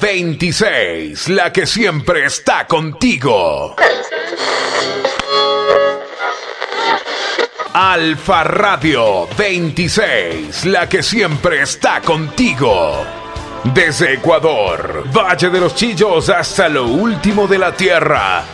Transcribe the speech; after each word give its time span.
26, 0.00 1.28
la 1.30 1.52
que 1.52 1.66
siempre 1.66 2.24
está 2.24 2.66
contigo. 2.66 3.74
Alfa 7.72 8.44
Radio 8.44 9.26
26, 9.36 10.66
la 10.66 10.88
que 10.88 11.02
siempre 11.02 11.62
está 11.62 12.00
contigo. 12.00 13.04
Desde 13.74 14.14
Ecuador, 14.14 15.04
Valle 15.12 15.50
de 15.50 15.60
los 15.60 15.74
Chillos 15.74 16.28
hasta 16.28 16.68
lo 16.68 16.86
último 16.86 17.46
de 17.46 17.58
la 17.58 17.72
Tierra. 17.72 18.44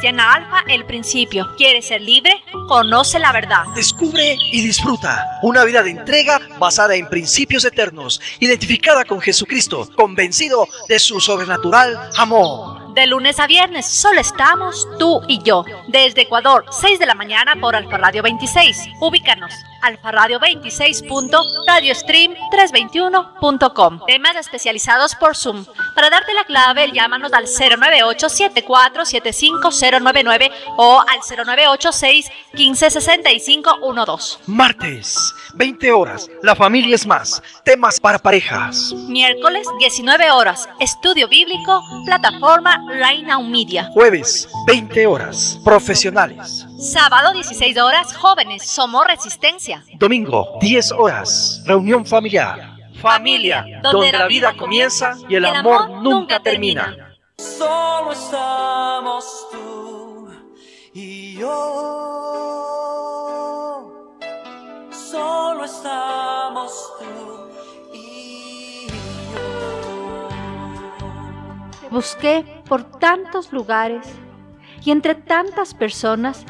Cristiana 0.00 0.32
Alfa, 0.32 0.64
el 0.66 0.86
principio. 0.86 1.54
¿Quieres 1.58 1.88
ser 1.88 2.00
libre? 2.00 2.42
Conoce 2.68 3.18
la 3.18 3.32
verdad. 3.32 3.64
Descubre 3.74 4.34
y 4.50 4.62
disfruta 4.62 5.38
una 5.42 5.62
vida 5.64 5.82
de 5.82 5.90
entrega 5.90 6.40
basada 6.58 6.94
en 6.94 7.06
principios 7.06 7.66
eternos, 7.66 8.18
identificada 8.38 9.04
con 9.04 9.20
Jesucristo, 9.20 9.86
convencido 9.94 10.66
de 10.88 10.98
su 10.98 11.20
sobrenatural 11.20 12.00
amor. 12.16 12.94
De 12.94 13.06
lunes 13.06 13.38
a 13.40 13.46
viernes 13.46 13.84
solo 13.84 14.22
estamos 14.22 14.88
tú 14.98 15.20
y 15.28 15.42
yo. 15.42 15.66
Desde 15.88 16.22
Ecuador, 16.22 16.64
6 16.70 16.98
de 16.98 17.04
la 17.04 17.14
mañana 17.14 17.54
por 17.60 17.76
Alfa 17.76 17.98
Radio 17.98 18.22
26. 18.22 18.88
Ubícanos. 19.02 19.52
Alfa 19.82 20.12
Radio 20.12 20.38
26. 20.40 21.02
Radiostream 21.66 22.34
321.com. 22.52 24.00
Temas 24.06 24.36
especializados 24.36 25.14
por 25.14 25.34
Zoom. 25.36 25.64
Para 25.94 26.10
darte 26.10 26.34
la 26.34 26.44
clave, 26.44 26.90
llámanos 26.92 27.32
al 27.32 27.46
098 27.46 28.28
7475099 28.28 30.50
o 30.76 31.00
al 31.00 31.20
0986 31.46 32.30
156512. 32.54 34.38
Martes, 34.46 35.16
20 35.54 35.92
horas. 35.92 36.28
La 36.42 36.54
familia 36.54 36.94
es 36.94 37.06
más. 37.06 37.42
Temas 37.64 37.98
para 38.00 38.18
parejas. 38.18 38.92
Miércoles, 39.08 39.66
19 39.78 40.30
horas. 40.30 40.68
Estudio 40.78 41.26
bíblico, 41.28 41.82
plataforma 42.04 42.84
Reina 42.88 43.38
Media. 43.40 43.88
Jueves, 43.92 44.48
20 44.66 45.06
horas. 45.06 45.58
Profesionales. 45.64 46.66
Sábado, 46.80 47.34
16 47.34 47.76
horas. 47.76 48.16
Jóvenes, 48.16 48.66
somos 48.66 49.06
resistencia. 49.06 49.84
Domingo, 49.98 50.56
10 50.62 50.92
horas. 50.92 51.62
Reunión 51.66 52.06
familiar. 52.06 52.78
Familia, 53.02 53.80
donde, 53.82 54.10
la 54.12 54.26
vida 54.26 54.56
comienza 54.56 55.14
y 55.28 55.34
el, 55.34 55.44
amor, 55.44 55.90
nunca 56.02 56.40
termina. 56.40 57.14
Solo 57.36 58.12
estamos 58.12 59.46
tú 59.52 60.30
y 60.94 61.36
yo. 61.36 61.50
Solo 64.90 65.64
estamos 65.66 66.72
tú 66.98 67.50
y 67.92 68.86
yo. 68.88 70.28
Busqué 71.90 72.62
por 72.66 72.84
tantos 72.98 73.52
lugares 73.52 74.06
y 74.82 74.92
entre 74.92 75.14
tantas 75.14 75.74
personas 75.74 76.46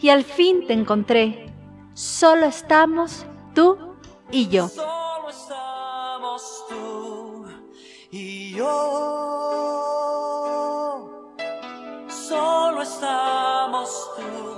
y 0.00 0.10
al 0.10 0.24
fin 0.24 0.66
te 0.66 0.72
encontré. 0.72 1.52
Solo 1.94 2.46
estamos 2.46 3.26
tú 3.54 3.96
y 4.30 4.48
yo. 4.48 4.68
Solo 4.68 5.30
estamos 5.30 6.64
tú 6.68 7.46
y 8.10 8.54
yo. 8.54 8.68
Solo 12.08 12.82
estamos 12.82 14.10
tú 14.16 14.57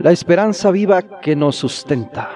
La 0.00 0.12
esperanza 0.12 0.70
viva 0.70 1.20
que 1.20 1.36
nos 1.36 1.56
sustenta. 1.56 2.30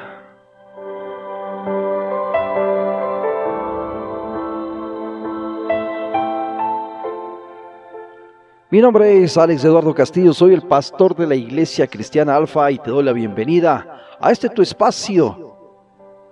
Mi 8.71 8.83
nombre 8.83 9.25
es 9.25 9.39
Alex 9.39 9.65
Eduardo 9.65 9.95
Castillo, 9.95 10.35
soy 10.35 10.53
el 10.53 10.61
pastor 10.69 11.17
de 11.17 11.27
la 11.27 11.37
Iglesia 11.37 11.87
Cristiana 11.87 12.37
Alfa 12.37 12.71
y 12.71 12.79
te 12.79 12.91
doy 12.91 13.03
la 13.03 13.15
bienvenida 13.15 14.03
a 14.21 14.31
este 14.31 14.51
tu 14.51 14.61
espacio. 14.61 15.57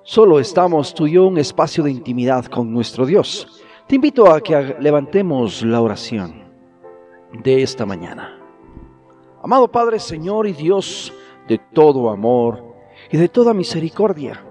Solo 0.03 0.39
estamos 0.39 0.93
tú 0.93 1.07
y 1.07 1.13
yo, 1.13 1.29
un 1.29 1.39
espacio 1.39 1.83
de 1.83 1.93
intimidad 1.93 2.45
con 2.45 2.71
nuestro 2.71 3.07
Dios. 3.07 3.63
Te 3.87 3.95
invito 3.95 4.31
a 4.31 4.43
que 4.43 4.77
levantemos 4.81 5.63
la 5.63 5.81
oración 5.81 6.45
de 7.43 7.63
esta 7.63 7.87
mañana. 7.87 8.39
Amado 9.43 9.73
Padre, 9.73 9.99
Señor 9.99 10.47
y 10.47 10.53
Dios 10.53 11.13
de 11.53 11.59
todo 11.59 12.09
amor 12.09 12.65
y 13.11 13.19
de 13.19 13.29
toda 13.29 13.53
misericordia, 13.53 14.43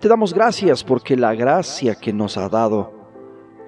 te 0.00 0.08
damos 0.08 0.34
gracias 0.34 0.82
porque 0.82 1.16
la 1.16 1.32
gracia 1.32 1.94
que 1.94 2.12
nos 2.12 2.36
ha 2.36 2.48
dado 2.48 2.92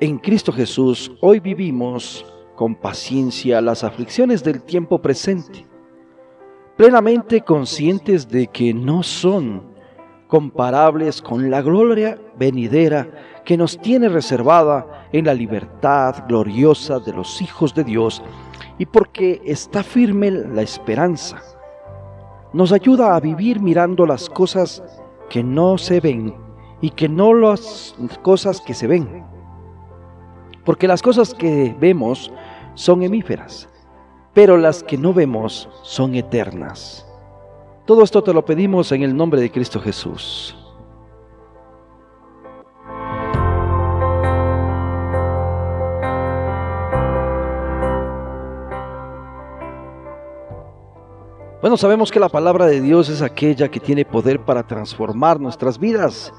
en 0.00 0.18
Cristo 0.18 0.50
Jesús, 0.52 1.12
hoy 1.20 1.38
vivimos 1.38 2.26
con 2.56 2.74
paciencia 2.74 3.60
las 3.60 3.84
aflicciones 3.84 4.42
del 4.42 4.62
tiempo 4.62 5.00
presente, 5.00 5.64
plenamente 6.76 7.42
conscientes 7.42 8.28
de 8.28 8.48
que 8.48 8.74
no 8.74 9.04
son 9.04 9.62
comparables 10.26 11.22
con 11.22 11.52
la 11.52 11.62
gloria 11.62 12.18
venidera 12.36 13.42
que 13.44 13.56
nos 13.56 13.78
tiene 13.78 14.08
reservada 14.08 15.08
en 15.12 15.26
la 15.26 15.34
libertad 15.34 16.24
gloriosa 16.26 16.98
de 16.98 17.12
los 17.12 17.40
hijos 17.40 17.72
de 17.76 17.84
Dios 17.84 18.20
y 18.76 18.86
porque 18.86 19.40
está 19.44 19.84
firme 19.84 20.32
la 20.32 20.62
esperanza. 20.62 21.40
Nos 22.52 22.72
ayuda 22.72 23.14
a 23.14 23.20
vivir 23.20 23.60
mirando 23.60 24.06
las 24.06 24.28
cosas 24.28 24.82
que 25.28 25.42
no 25.42 25.78
se 25.78 26.00
ven 26.00 26.34
y 26.80 26.90
que 26.90 27.08
no 27.08 27.32
las 27.32 27.94
cosas 28.22 28.60
que 28.60 28.74
se 28.74 28.86
ven. 28.86 29.24
Porque 30.64 30.88
las 30.88 31.02
cosas 31.02 31.32
que 31.32 31.74
vemos 31.78 32.32
son 32.74 33.02
hemíferas, 33.02 33.68
pero 34.34 34.56
las 34.56 34.82
que 34.82 34.98
no 34.98 35.12
vemos 35.12 35.68
son 35.82 36.14
eternas. 36.14 37.06
Todo 37.86 38.02
esto 38.02 38.22
te 38.22 38.32
lo 38.32 38.44
pedimos 38.44 38.92
en 38.92 39.02
el 39.02 39.16
nombre 39.16 39.40
de 39.40 39.50
Cristo 39.50 39.80
Jesús. 39.80 40.56
Bueno, 51.60 51.76
sabemos 51.76 52.10
que 52.10 52.18
la 52.18 52.30
palabra 52.30 52.64
de 52.64 52.80
Dios 52.80 53.10
es 53.10 53.20
aquella 53.20 53.70
que 53.70 53.80
tiene 53.80 54.06
poder 54.06 54.40
para 54.46 54.66
transformar 54.66 55.38
nuestras 55.38 55.78
vidas 55.78 56.32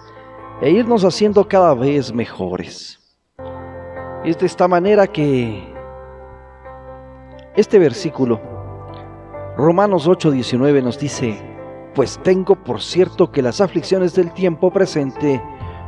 e 0.61 0.71
irnos 0.71 1.05
haciendo 1.05 1.47
cada 1.47 1.75
vez 1.75 2.11
mejores. 2.11 2.99
Es 4.25 4.39
de 4.39 4.47
esta 4.47 4.67
manera 4.67 5.05
que 5.05 5.71
este 7.55 7.77
versículo, 7.77 8.41
Romanos 9.57 10.07
8:19 10.07 10.81
nos 10.81 10.97
dice, 10.97 11.39
pues 11.93 12.19
tengo 12.23 12.55
por 12.55 12.81
cierto 12.81 13.31
que 13.31 13.43
las 13.43 13.61
aflicciones 13.61 14.15
del 14.15 14.33
tiempo 14.33 14.71
presente 14.71 15.39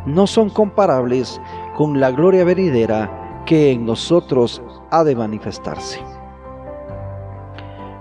no 0.06 0.28
son 0.28 0.52
comparables 0.52 1.42
con 1.76 2.00
la 2.00 2.12
gloria 2.12 2.44
venidera 2.44 3.44
que 3.48 3.72
en 3.72 3.84
nosotros 3.84 4.62
ha 4.92 5.04
de 5.04 5.16
manifestarse. 5.16 6.13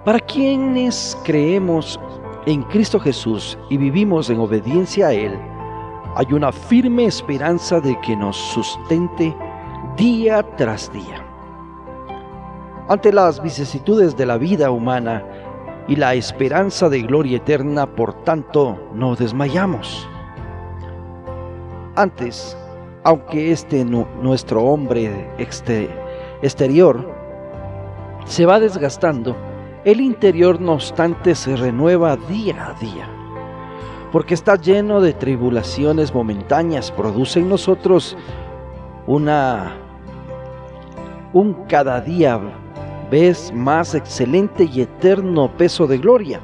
Para 0.04 0.18
quienes 0.18 1.16
creemos 1.22 2.00
en 2.46 2.64
Cristo 2.64 2.98
Jesús 2.98 3.56
y 3.70 3.76
vivimos 3.76 4.30
en 4.30 4.40
obediencia 4.40 5.06
a 5.06 5.12
Él, 5.12 5.38
hay 6.16 6.26
una 6.32 6.50
firme 6.50 7.04
esperanza 7.04 7.78
de 7.78 7.96
que 8.00 8.16
nos 8.16 8.36
sustente 8.36 9.32
día 9.96 10.42
tras 10.56 10.92
día. 10.92 11.24
Ante 12.88 13.12
las 13.12 13.40
vicisitudes 13.40 14.16
de 14.16 14.26
la 14.26 14.38
vida 14.38 14.72
humana 14.72 15.22
y 15.86 15.94
la 15.94 16.14
esperanza 16.14 16.88
de 16.88 17.02
gloria 17.02 17.36
eterna, 17.36 17.86
por 17.86 18.12
tanto, 18.24 18.76
no 18.92 19.14
desmayamos. 19.14 20.08
Antes, 21.94 22.56
aunque 23.04 23.52
este 23.52 23.84
nuestro 23.84 24.64
hombre 24.64 25.30
exterior 25.38 27.08
se 28.24 28.46
va 28.46 28.58
desgastando, 28.58 29.36
el 29.84 30.00
interior 30.00 30.60
no 30.60 30.74
obstante 30.74 31.34
se 31.34 31.56
renueva 31.56 32.16
día 32.16 32.68
a 32.68 32.80
día. 32.80 33.08
porque 34.12 34.34
está 34.34 34.56
lleno 34.56 35.00
de 35.00 35.14
tribulaciones 35.14 36.12
momentáneas, 36.14 36.92
produce 36.92 37.40
en 37.40 37.48
nosotros 37.48 38.14
una 39.06 39.74
un 41.32 41.54
cada 41.66 41.98
día 42.02 42.38
vez 43.10 43.50
más 43.54 43.94
excelente 43.94 44.68
y 44.70 44.82
eterno 44.82 45.50
peso 45.56 45.86
de 45.86 45.96
gloria, 45.96 46.40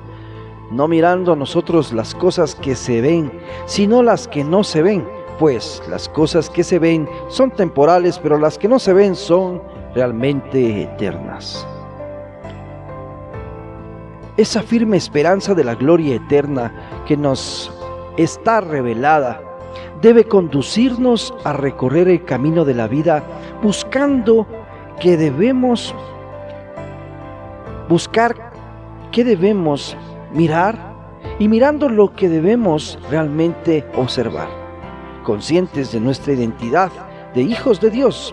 no 0.70 0.88
mirando 0.88 1.32
a 1.32 1.37
nosotros 1.37 1.93
las 1.93 2.14
cosas 2.14 2.55
que 2.55 2.75
se 2.75 3.02
ven, 3.02 3.31
sino 3.67 4.02
las 4.02 4.26
que 4.26 4.44
no 4.44 4.64
se 4.64 4.81
ven, 4.81 5.06
pues 5.38 5.82
las 5.90 6.08
cosas 6.08 6.49
que 6.49 6.64
se 6.64 6.79
ven 6.79 7.06
son 7.29 7.50
temporales, 7.50 8.19
pero 8.19 8.38
las 8.38 8.56
que 8.56 8.69
no 8.69 8.79
se 8.79 8.94
ven 8.94 9.14
son 9.14 9.62
realmente 9.94 10.85
eternas. 10.85 11.67
Esa 14.38 14.62
firme 14.62 14.96
esperanza 14.96 15.52
de 15.52 15.64
la 15.64 15.75
gloria 15.75 16.14
eterna 16.14 16.73
que 17.08 17.17
nos 17.17 17.73
está 18.17 18.61
revelada 18.61 19.43
debe 20.00 20.26
conducirnos 20.26 21.35
a 21.43 21.52
recorrer 21.52 22.06
el 22.06 22.25
camino 22.25 22.64
de 22.64 22.73
la 22.73 22.87
vida 22.87 23.25
buscando 23.64 24.46
que 25.00 25.17
debemos 25.17 25.93
buscar 27.88 28.52
qué 29.11 29.25
debemos 29.25 29.96
mirar 30.32 30.94
y 31.40 31.49
mirando 31.49 31.88
lo 31.88 32.12
que 32.12 32.29
debemos 32.29 32.96
realmente 33.11 33.85
observar, 33.96 34.49
conscientes 35.25 35.90
de 35.90 35.99
nuestra 35.99 36.35
identidad 36.35 36.93
de 37.35 37.43
hijos 37.43 37.81
de 37.81 37.90
Dios. 37.90 38.32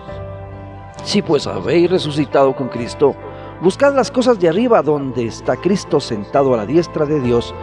Si 1.04 1.24
pues 1.24 1.48
habéis 1.48 1.90
resucitado 1.90 2.56
con 2.56 2.68
Cristo, 2.68 3.16
buscad 3.62 3.96
las 3.96 4.12
cosas 4.12 4.40
de 4.40 4.50
arriba 4.50 4.82
donde 4.82 5.26
está 5.26 5.56
Cristo 5.56 6.00
sentado 6.00 6.54
a 6.54 6.58
la 6.58 6.66
diestra 6.66 7.06
de 7.06 7.20
Dios. 7.22 7.54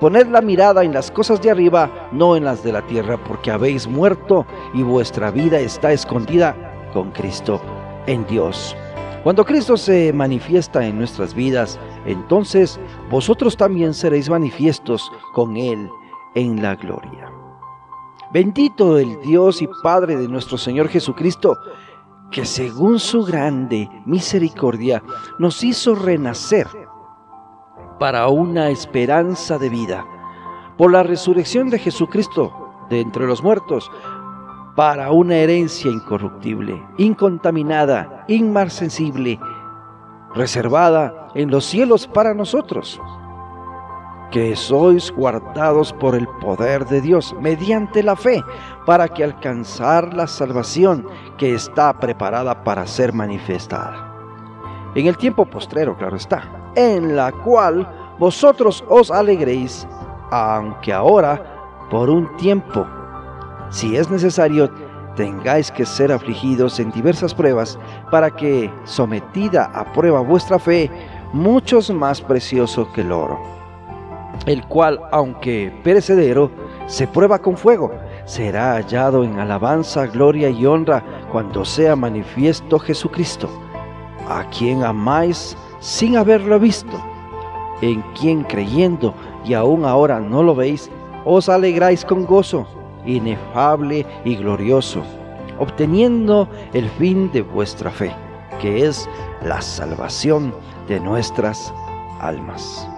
Poned 0.00 0.26
la 0.28 0.40
mirada 0.40 0.82
en 0.84 0.92
las 0.92 1.10
cosas 1.10 1.40
de 1.40 1.50
arriba, 1.50 2.08
no 2.12 2.36
en 2.36 2.44
las 2.44 2.64
de 2.64 2.72
la 2.72 2.82
tierra, 2.82 3.16
porque 3.22 3.50
habéis 3.50 3.86
muerto 3.86 4.46
y 4.74 4.82
vuestra 4.82 5.30
vida 5.30 5.60
está 5.60 5.92
escondida 5.92 6.56
con 6.92 7.12
Cristo 7.12 7.60
en 8.06 8.26
Dios. 8.26 8.76
Cuando 9.22 9.44
Cristo 9.44 9.76
se 9.76 10.12
manifiesta 10.12 10.84
en 10.84 10.98
nuestras 10.98 11.34
vidas, 11.34 11.78
entonces 12.06 12.80
vosotros 13.08 13.56
también 13.56 13.94
seréis 13.94 14.28
manifiestos 14.28 15.12
con 15.32 15.56
Él 15.56 15.88
en 16.34 16.60
la 16.60 16.74
gloria. 16.74 17.30
Bendito 18.32 18.98
el 18.98 19.20
Dios 19.20 19.62
y 19.62 19.68
Padre 19.82 20.16
de 20.16 20.26
nuestro 20.26 20.58
Señor 20.58 20.88
Jesucristo, 20.88 21.56
que 22.32 22.44
según 22.46 22.98
su 22.98 23.24
grande 23.24 23.88
misericordia 24.06 25.02
nos 25.38 25.62
hizo 25.62 25.94
renacer 25.94 26.66
para 28.00 28.26
una 28.28 28.70
esperanza 28.70 29.58
de 29.58 29.68
vida, 29.68 30.04
por 30.76 30.90
la 30.90 31.02
resurrección 31.04 31.70
de 31.70 31.78
Jesucristo 31.78 32.86
de 32.90 33.00
entre 33.00 33.26
los 33.26 33.42
muertos, 33.42 33.88
para 34.74 35.12
una 35.12 35.36
herencia 35.36 35.90
incorruptible, 35.90 36.82
incontaminada, 36.96 38.24
inmarcesible, 38.26 39.38
reservada 40.34 41.28
en 41.34 41.50
los 41.50 41.66
cielos 41.66 42.06
para 42.06 42.34
nosotros, 42.34 43.00
que 44.32 44.56
sois 44.56 45.12
guardados 45.12 45.92
por 45.92 46.16
el 46.16 46.26
poder 46.40 46.86
de 46.86 47.00
Dios 47.02 47.36
mediante 47.38 48.02
la 48.02 48.16
fe, 48.16 48.42
para 48.86 49.06
que 49.06 49.22
alcanzar 49.22 50.14
la 50.14 50.26
salvación 50.26 51.06
que 51.36 51.54
está 51.54 51.92
preparada 51.92 52.64
para 52.64 52.86
ser 52.86 53.12
manifestada. 53.12 54.08
En 54.94 55.06
el 55.06 55.16
tiempo 55.16 55.44
postrero, 55.44 55.96
claro 55.96 56.16
está, 56.16 56.72
en 56.74 57.14
la 57.14 57.30
cual 57.30 57.86
vosotros 58.18 58.82
os 58.88 59.10
alegréis, 59.10 59.86
aunque 60.30 60.92
ahora, 60.92 61.86
por 61.90 62.08
un 62.08 62.34
tiempo, 62.38 62.86
si 63.70 63.96
es 63.96 64.10
necesario, 64.10 64.70
tengáis 65.14 65.70
que 65.70 65.84
ser 65.84 66.10
afligidos 66.10 66.80
en 66.80 66.90
diversas 66.90 67.34
pruebas, 67.34 67.78
para 68.10 68.30
que, 68.30 68.70
sometida 68.84 69.70
a 69.74 69.92
prueba 69.92 70.20
vuestra 70.20 70.58
fe, 70.58 70.90
muchos 71.34 71.90
más 71.90 72.20
precioso 72.22 72.90
que 72.92 73.02
el 73.02 73.12
oro, 73.12 73.61
el 74.46 74.66
cual, 74.66 75.00
aunque 75.10 75.72
perecedero, 75.82 76.50
se 76.86 77.06
prueba 77.06 77.38
con 77.38 77.56
fuego, 77.56 77.92
será 78.24 78.74
hallado 78.74 79.24
en 79.24 79.38
alabanza, 79.38 80.06
gloria 80.06 80.48
y 80.48 80.66
honra 80.66 81.02
cuando 81.30 81.64
sea 81.64 81.96
manifiesto 81.96 82.78
Jesucristo, 82.78 83.48
a 84.28 84.44
quien 84.50 84.84
amáis 84.84 85.56
sin 85.80 86.16
haberlo 86.16 86.58
visto, 86.58 87.00
en 87.80 88.02
quien 88.18 88.44
creyendo 88.44 89.14
y 89.44 89.54
aún 89.54 89.84
ahora 89.84 90.20
no 90.20 90.42
lo 90.42 90.54
veis, 90.54 90.90
os 91.24 91.48
alegráis 91.48 92.04
con 92.04 92.26
gozo 92.26 92.66
inefable 93.06 94.06
y 94.24 94.36
glorioso, 94.36 95.02
obteniendo 95.58 96.48
el 96.72 96.88
fin 96.90 97.30
de 97.32 97.42
vuestra 97.42 97.90
fe, 97.90 98.12
que 98.60 98.86
es 98.86 99.08
la 99.44 99.60
salvación 99.60 100.54
de 100.88 101.00
nuestras 101.00 101.72
almas. 102.20 102.88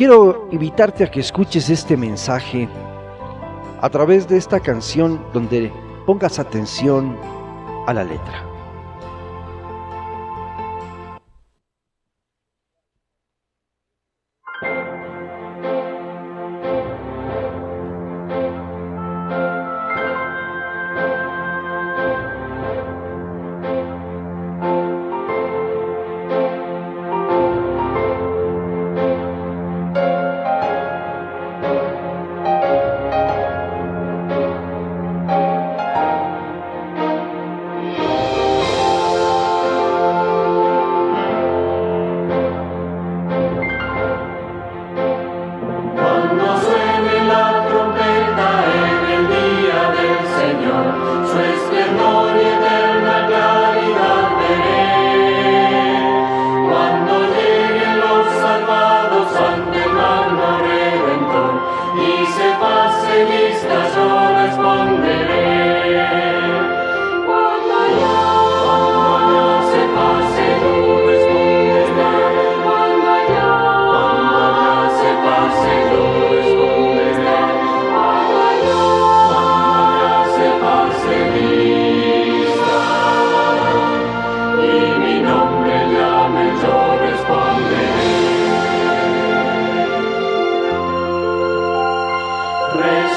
Quiero 0.00 0.48
invitarte 0.50 1.04
a 1.04 1.10
que 1.10 1.20
escuches 1.20 1.68
este 1.68 1.94
mensaje 1.94 2.66
a 3.82 3.90
través 3.90 4.26
de 4.26 4.38
esta 4.38 4.58
canción 4.58 5.22
donde 5.34 5.70
pongas 6.06 6.38
atención 6.38 7.18
a 7.86 7.92
la 7.92 8.02
letra. 8.04 8.49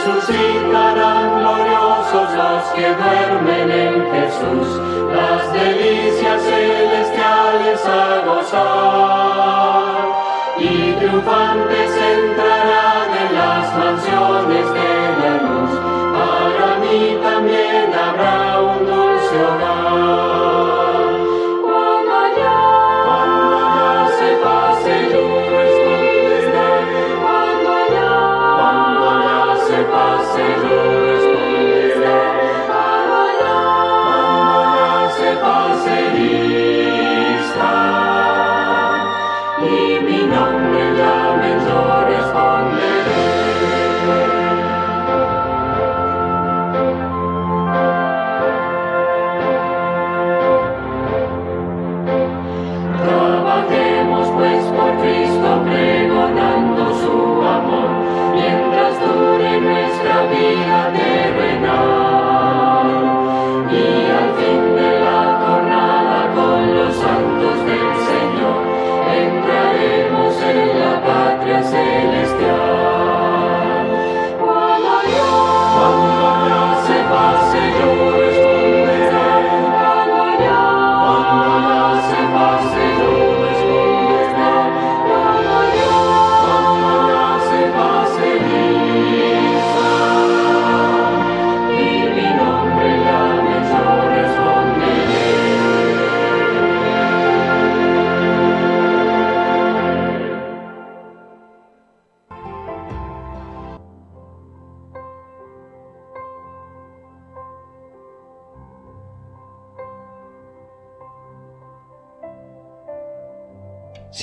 Resucitarán 0.05 1.39
gloriosos 1.39 2.33
los 2.35 2.63
que 2.73 2.93
duermen 2.93 3.71
en 3.71 4.11
Jesús, 4.11 4.81
las 5.15 5.53
delicias 5.53 6.43
celestiales 6.43 7.85
a 7.85 8.25
gozar. 8.25 8.92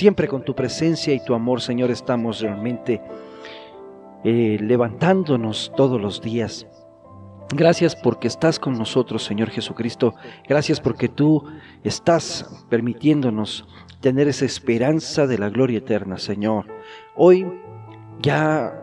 Siempre 0.01 0.27
con 0.27 0.43
tu 0.43 0.55
presencia 0.55 1.13
y 1.13 1.23
tu 1.23 1.35
amor, 1.35 1.61
Señor, 1.61 1.91
estamos 1.91 2.41
realmente 2.41 2.99
eh, 4.23 4.57
levantándonos 4.59 5.71
todos 5.77 6.01
los 6.01 6.23
días. 6.23 6.65
Gracias 7.53 7.95
porque 7.95 8.27
estás 8.27 8.57
con 8.57 8.79
nosotros, 8.79 9.23
Señor 9.23 9.51
Jesucristo. 9.51 10.15
Gracias 10.49 10.81
porque 10.81 11.07
tú 11.07 11.43
estás 11.83 12.65
permitiéndonos 12.67 13.67
tener 13.99 14.27
esa 14.27 14.45
esperanza 14.45 15.27
de 15.27 15.37
la 15.37 15.51
gloria 15.51 15.77
eterna, 15.77 16.17
Señor. 16.17 16.65
Hoy 17.15 17.45
ya 18.23 18.73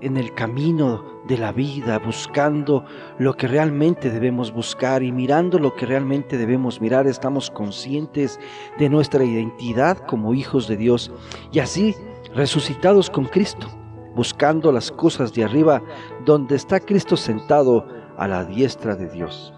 en 0.00 0.16
el 0.16 0.32
camino 0.32 1.11
de 1.32 1.38
la 1.38 1.50
vida, 1.50 1.98
buscando 1.98 2.84
lo 3.18 3.34
que 3.34 3.48
realmente 3.48 4.10
debemos 4.10 4.52
buscar 4.52 5.02
y 5.02 5.12
mirando 5.12 5.58
lo 5.58 5.74
que 5.74 5.86
realmente 5.86 6.36
debemos 6.36 6.78
mirar, 6.78 7.06
estamos 7.06 7.50
conscientes 7.50 8.38
de 8.78 8.90
nuestra 8.90 9.24
identidad 9.24 9.96
como 10.06 10.34
hijos 10.34 10.68
de 10.68 10.76
Dios 10.76 11.10
y 11.50 11.60
así 11.60 11.96
resucitados 12.34 13.08
con 13.08 13.24
Cristo, 13.24 13.66
buscando 14.14 14.70
las 14.72 14.92
cosas 14.92 15.32
de 15.32 15.44
arriba 15.44 15.82
donde 16.26 16.56
está 16.56 16.78
Cristo 16.80 17.16
sentado 17.16 17.86
a 18.18 18.28
la 18.28 18.44
diestra 18.44 18.94
de 18.94 19.08
Dios. 19.08 19.54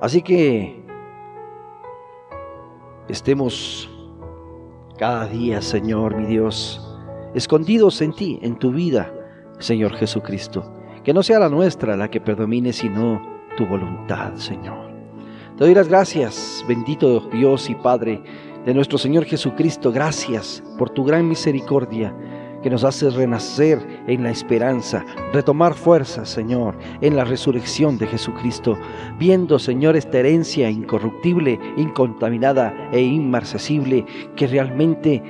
Así 0.00 0.22
que 0.22 0.82
estemos 3.08 3.90
cada 4.96 5.26
día, 5.26 5.60
Señor, 5.60 6.16
mi 6.16 6.24
Dios, 6.24 6.91
escondidos 7.34 8.00
en 8.02 8.12
ti, 8.12 8.38
en 8.42 8.56
tu 8.58 8.72
vida, 8.72 9.12
Señor 9.58 9.94
Jesucristo. 9.94 10.72
Que 11.04 11.14
no 11.14 11.22
sea 11.22 11.38
la 11.38 11.48
nuestra 11.48 11.96
la 11.96 12.10
que 12.10 12.20
predomine, 12.20 12.72
sino 12.72 13.20
tu 13.56 13.66
voluntad, 13.66 14.34
Señor. 14.36 14.90
Te 15.56 15.64
doy 15.64 15.74
las 15.74 15.88
gracias, 15.88 16.64
bendito 16.66 17.20
Dios 17.32 17.68
y 17.68 17.74
Padre 17.74 18.22
de 18.64 18.74
nuestro 18.74 18.98
Señor 18.98 19.24
Jesucristo. 19.24 19.92
Gracias 19.92 20.62
por 20.78 20.90
tu 20.90 21.04
gran 21.04 21.28
misericordia 21.28 22.14
que 22.62 22.70
nos 22.70 22.84
hace 22.84 23.10
renacer 23.10 23.78
en 24.06 24.22
la 24.22 24.30
esperanza, 24.30 25.04
retomar 25.32 25.74
fuerza, 25.74 26.24
Señor, 26.24 26.78
en 27.00 27.16
la 27.16 27.24
resurrección 27.24 27.98
de 27.98 28.06
Jesucristo, 28.06 28.78
viendo, 29.18 29.58
Señor, 29.58 29.96
esta 29.96 30.20
herencia 30.20 30.70
incorruptible, 30.70 31.58
incontaminada 31.76 32.90
e 32.92 33.00
inmarcesible 33.00 34.06
que 34.36 34.46
realmente 34.46 35.22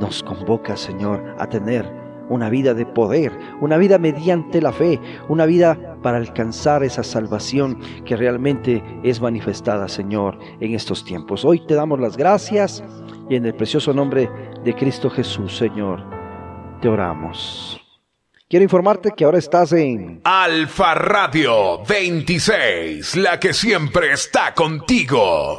nos 0.00 0.22
convoca, 0.22 0.76
Señor, 0.76 1.36
a 1.38 1.46
tener 1.46 2.00
una 2.30 2.48
vida 2.48 2.74
de 2.74 2.86
poder, 2.86 3.32
una 3.60 3.76
vida 3.76 3.98
mediante 3.98 4.62
la 4.62 4.72
fe, 4.72 4.98
una 5.28 5.46
vida 5.46 5.98
para 6.02 6.16
alcanzar 6.16 6.82
esa 6.82 7.02
salvación 7.02 7.78
que 8.04 8.16
realmente 8.16 8.82
es 9.02 9.20
manifestada, 9.20 9.88
Señor, 9.88 10.38
en 10.60 10.74
estos 10.74 11.04
tiempos. 11.04 11.44
Hoy 11.44 11.60
te 11.66 11.74
damos 11.74 12.00
las 12.00 12.16
gracias 12.16 12.82
y 13.28 13.36
en 13.36 13.46
el 13.46 13.54
precioso 13.54 13.92
nombre 13.92 14.30
de 14.64 14.74
Cristo 14.74 15.10
Jesús, 15.10 15.56
Señor, 15.56 16.02
te 16.80 16.88
oramos. 16.88 17.80
Quiero 18.50 18.64
informarte 18.64 19.12
que 19.16 19.24
ahora 19.24 19.38
estás 19.38 19.72
en 19.72 20.22
Alfa 20.24 20.94
Radio 20.94 21.84
26, 21.84 23.16
la 23.18 23.38
que 23.38 23.52
siempre 23.52 24.12
está 24.12 24.52
contigo. 24.54 25.48